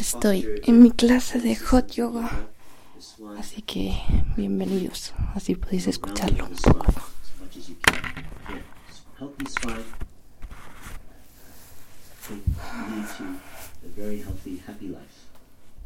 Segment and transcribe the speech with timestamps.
[0.00, 2.48] Estoy en mi clase de hot yoga,
[3.38, 3.94] así que
[4.36, 5.12] bienvenidos.
[5.34, 6.92] Así podéis escucharlo un poco.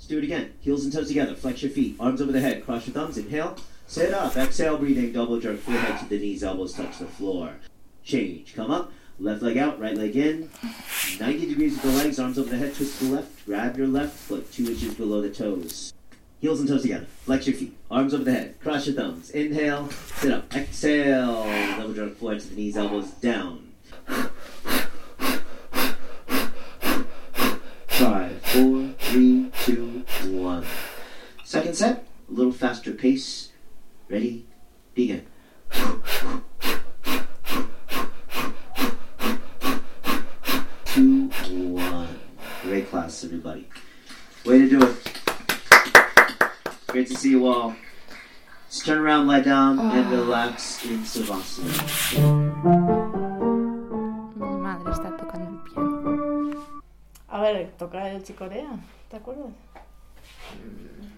[0.09, 0.55] Do it again.
[0.63, 1.35] Heels and toes together.
[1.35, 1.95] Flex your feet.
[2.01, 2.65] Arms over the head.
[2.65, 3.19] Cross your thumbs.
[3.19, 3.57] Inhale.
[3.87, 4.35] Sit up.
[4.39, 4.79] Exhale.
[4.79, 5.13] Breathing.
[5.13, 5.61] Double jerk.
[5.61, 6.43] Forehead to the knees.
[6.43, 7.51] Elbows touch the floor.
[8.05, 8.55] Change.
[8.55, 8.91] Come up.
[9.21, 9.81] Left leg out.
[9.81, 10.51] Right leg in.
[11.19, 12.19] 90 degrees with the legs.
[12.19, 12.75] Arms over the head.
[12.75, 13.47] Twist to the left.
[13.47, 15.93] Grab your left foot two inches below the toes.
[16.41, 17.07] Heels and toes together.
[17.25, 17.77] Flex your feet.
[17.91, 18.61] Arms over the head.
[18.61, 19.31] Cross your thumbs.
[19.31, 19.91] Inhale.
[20.17, 20.55] Sit up.
[20.55, 21.45] Exhale.
[21.77, 22.17] Double jerk.
[22.17, 22.77] Forehead to the knees.
[22.77, 23.69] Elbows down.
[27.99, 30.65] Five, four, three, two, one.
[31.45, 33.51] Second set, a little faster pace.
[34.09, 34.47] Ready,
[34.95, 35.27] begin.
[40.85, 41.29] Two,
[41.75, 42.21] one.
[43.09, 43.67] Great class, everybody.
[44.45, 44.97] Way to do it.
[46.89, 47.75] Great to see you all.
[48.69, 50.11] Just turn around, lie down, and ah.
[50.11, 51.73] relax in Savasana.
[54.37, 56.83] Mi madre está tocando el piano.
[57.31, 59.55] A ver, toca el Chick Corea, ¿te acuerdas?
[60.51, 61.18] times